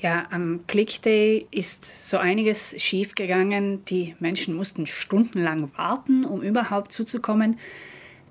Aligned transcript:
Ja, 0.00 0.28
am 0.30 0.66
Click 0.66 1.02
Day 1.02 1.46
ist 1.50 2.08
so 2.08 2.16
einiges 2.16 2.74
schiefgegangen. 2.82 3.84
Die 3.84 4.16
Menschen 4.18 4.54
mussten 4.54 4.86
stundenlang 4.86 5.70
warten, 5.76 6.24
um 6.24 6.40
überhaupt 6.40 6.90
zuzukommen. 6.90 7.58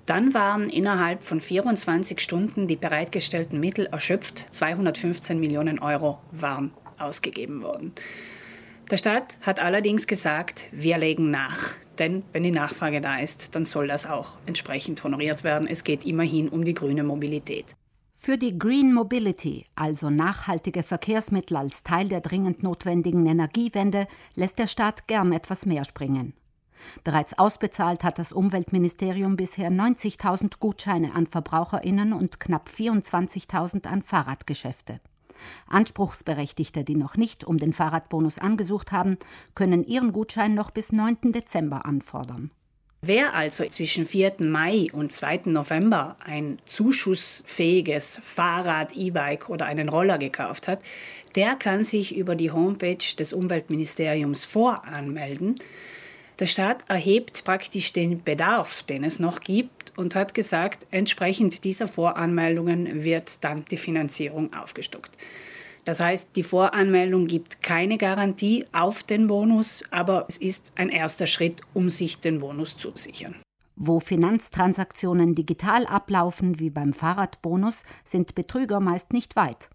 Dann 0.04 0.34
waren 0.34 0.68
innerhalb 0.68 1.22
von 1.22 1.40
24 1.40 2.18
Stunden 2.18 2.66
die 2.66 2.74
bereitgestellten 2.74 3.60
Mittel 3.60 3.86
erschöpft. 3.86 4.46
215 4.50 5.38
Millionen 5.38 5.78
Euro 5.78 6.18
waren 6.32 6.72
ausgegeben 6.98 7.62
worden. 7.62 7.92
Der 8.90 8.96
Staat 8.96 9.38
hat 9.42 9.60
allerdings 9.60 10.08
gesagt, 10.08 10.66
wir 10.72 10.98
legen 10.98 11.30
nach. 11.30 11.74
Denn 12.00 12.24
wenn 12.32 12.42
die 12.42 12.50
Nachfrage 12.50 13.00
da 13.00 13.20
ist, 13.20 13.54
dann 13.54 13.64
soll 13.64 13.86
das 13.86 14.06
auch 14.10 14.38
entsprechend 14.44 15.04
honoriert 15.04 15.44
werden. 15.44 15.68
Es 15.68 15.84
geht 15.84 16.04
immerhin 16.04 16.48
um 16.48 16.64
die 16.64 16.74
grüne 16.74 17.04
Mobilität. 17.04 17.66
Für 18.22 18.36
die 18.36 18.58
Green 18.58 18.92
Mobility, 18.92 19.64
also 19.76 20.10
nachhaltige 20.10 20.82
Verkehrsmittel 20.82 21.56
als 21.56 21.84
Teil 21.84 22.10
der 22.10 22.20
dringend 22.20 22.62
notwendigen 22.62 23.24
Energiewende, 23.24 24.06
lässt 24.34 24.58
der 24.58 24.66
Staat 24.66 25.08
gern 25.08 25.32
etwas 25.32 25.64
mehr 25.64 25.86
springen. 25.86 26.34
Bereits 27.02 27.38
ausbezahlt 27.38 28.04
hat 28.04 28.18
das 28.18 28.32
Umweltministerium 28.32 29.36
bisher 29.36 29.70
90.000 29.70 30.58
Gutscheine 30.58 31.14
an 31.14 31.28
Verbraucherinnen 31.28 32.12
und 32.12 32.40
knapp 32.40 32.68
24.000 32.68 33.86
an 33.86 34.02
Fahrradgeschäfte. 34.02 35.00
Anspruchsberechtigte, 35.68 36.84
die 36.84 36.96
noch 36.96 37.16
nicht 37.16 37.44
um 37.44 37.56
den 37.56 37.72
Fahrradbonus 37.72 38.38
angesucht 38.38 38.92
haben, 38.92 39.16
können 39.54 39.82
ihren 39.82 40.12
Gutschein 40.12 40.52
noch 40.52 40.72
bis 40.72 40.92
9. 40.92 41.32
Dezember 41.32 41.86
anfordern. 41.86 42.50
Wer 43.02 43.32
also 43.32 43.64
zwischen 43.64 44.04
4. 44.04 44.34
Mai 44.40 44.88
und 44.92 45.10
2. 45.10 45.44
November 45.46 46.16
ein 46.22 46.58
zuschussfähiges 46.66 48.20
Fahrrad, 48.22 48.94
E-Bike 48.94 49.48
oder 49.48 49.64
einen 49.64 49.88
Roller 49.88 50.18
gekauft 50.18 50.68
hat, 50.68 50.82
der 51.34 51.54
kann 51.54 51.82
sich 51.82 52.14
über 52.14 52.34
die 52.34 52.50
Homepage 52.50 53.16
des 53.18 53.32
Umweltministeriums 53.32 54.44
voranmelden. 54.44 55.54
Der 56.40 56.46
Staat 56.46 56.84
erhebt 56.88 57.42
praktisch 57.44 57.94
den 57.94 58.22
Bedarf, 58.22 58.82
den 58.82 59.02
es 59.04 59.18
noch 59.18 59.40
gibt, 59.40 59.96
und 59.96 60.14
hat 60.14 60.34
gesagt, 60.34 60.86
entsprechend 60.90 61.64
dieser 61.64 61.88
Voranmeldungen 61.88 63.02
wird 63.02 63.32
dann 63.40 63.64
die 63.70 63.78
Finanzierung 63.78 64.52
aufgestockt. 64.52 65.16
Das 65.84 66.00
heißt, 66.00 66.36
die 66.36 66.42
Voranmeldung 66.42 67.26
gibt 67.26 67.62
keine 67.62 67.98
Garantie 67.98 68.66
auf 68.72 69.02
den 69.02 69.26
Bonus, 69.26 69.84
aber 69.90 70.26
es 70.28 70.36
ist 70.36 70.72
ein 70.76 70.88
erster 70.88 71.26
Schritt, 71.26 71.62
um 71.74 71.90
sich 71.90 72.20
den 72.20 72.40
Bonus 72.40 72.76
zu 72.76 72.92
sichern. 72.94 73.36
Wo 73.76 73.98
Finanztransaktionen 73.98 75.34
digital 75.34 75.86
ablaufen 75.86 76.60
wie 76.60 76.70
beim 76.70 76.92
Fahrradbonus, 76.92 77.84
sind 78.04 78.34
Betrüger 78.34 78.78
meist 78.78 79.12
nicht 79.12 79.36
weit. 79.36 79.70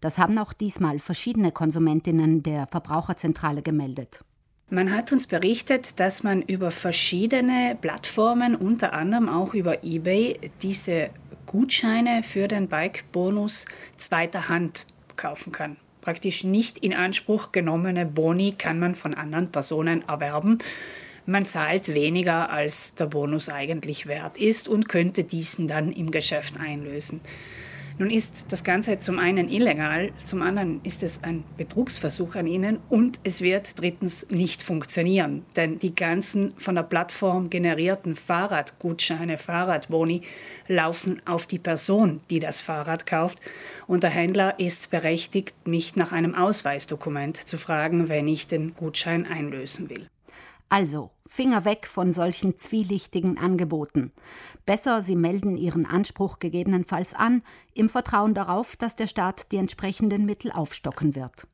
Das 0.00 0.18
haben 0.18 0.38
auch 0.38 0.52
diesmal 0.52 0.98
verschiedene 0.98 1.50
Konsumentinnen 1.50 2.42
der 2.42 2.66
Verbraucherzentrale 2.66 3.62
gemeldet. 3.62 4.22
Man 4.70 4.92
hat 4.92 5.12
uns 5.12 5.26
berichtet, 5.26 5.98
dass 5.98 6.22
man 6.22 6.42
über 6.42 6.70
verschiedene 6.70 7.76
Plattformen, 7.80 8.54
unter 8.54 8.92
anderem 8.92 9.30
auch 9.30 9.54
über 9.54 9.82
eBay, 9.82 10.50
diese 10.62 11.08
Gutscheine 11.46 12.22
für 12.22 12.48
den 12.48 12.68
Bike-Bonus 12.68 13.64
zweiter 13.96 14.50
Hand 14.50 14.84
kaufen 15.18 15.52
kann. 15.52 15.76
Praktisch 16.00 16.44
nicht 16.44 16.78
in 16.78 16.94
Anspruch 16.94 17.52
genommene 17.52 18.06
Boni 18.06 18.54
kann 18.56 18.78
man 18.78 18.94
von 18.94 19.12
anderen 19.12 19.52
Personen 19.52 20.08
erwerben. 20.08 20.58
Man 21.26 21.44
zahlt 21.44 21.92
weniger, 21.92 22.48
als 22.48 22.94
der 22.94 23.04
Bonus 23.04 23.50
eigentlich 23.50 24.06
wert 24.06 24.38
ist 24.38 24.66
und 24.66 24.88
könnte 24.88 25.24
diesen 25.24 25.68
dann 25.68 25.92
im 25.92 26.10
Geschäft 26.10 26.58
einlösen. 26.58 27.20
Nun 28.00 28.10
ist 28.10 28.52
das 28.52 28.62
Ganze 28.62 29.00
zum 29.00 29.18
einen 29.18 29.48
illegal, 29.48 30.12
zum 30.24 30.40
anderen 30.40 30.80
ist 30.84 31.02
es 31.02 31.24
ein 31.24 31.42
Betrugsversuch 31.56 32.36
an 32.36 32.46
Ihnen 32.46 32.78
und 32.88 33.18
es 33.24 33.40
wird 33.40 33.80
drittens 33.80 34.28
nicht 34.30 34.62
funktionieren. 34.62 35.44
Denn 35.56 35.80
die 35.80 35.96
ganzen 35.96 36.52
von 36.58 36.76
der 36.76 36.84
Plattform 36.84 37.50
generierten 37.50 38.14
Fahrradgutscheine, 38.14 39.36
Fahrradboni 39.36 40.22
laufen 40.68 41.20
auf 41.26 41.48
die 41.48 41.58
Person, 41.58 42.20
die 42.30 42.38
das 42.38 42.60
Fahrrad 42.60 43.04
kauft. 43.04 43.40
Und 43.88 44.04
der 44.04 44.10
Händler 44.10 44.60
ist 44.60 44.92
berechtigt, 44.92 45.66
mich 45.66 45.96
nach 45.96 46.12
einem 46.12 46.36
Ausweisdokument 46.36 47.48
zu 47.48 47.58
fragen, 47.58 48.08
wenn 48.08 48.28
ich 48.28 48.46
den 48.46 48.76
Gutschein 48.76 49.26
einlösen 49.26 49.90
will. 49.90 50.06
Also, 50.68 51.10
Finger 51.28 51.64
weg 51.64 51.86
von 51.86 52.12
solchen 52.12 52.56
zwielichtigen 52.56 53.38
Angeboten. 53.38 54.12
Besser, 54.66 55.02
Sie 55.02 55.14
melden 55.14 55.56
Ihren 55.56 55.86
Anspruch 55.86 56.38
gegebenenfalls 56.38 57.14
an, 57.14 57.42
im 57.74 57.88
Vertrauen 57.88 58.34
darauf, 58.34 58.76
dass 58.76 58.96
der 58.96 59.06
Staat 59.06 59.52
die 59.52 59.58
entsprechenden 59.58 60.24
Mittel 60.24 60.50
aufstocken 60.50 61.14
wird. 61.14 61.46